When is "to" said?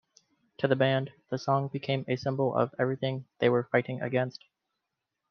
0.57-0.67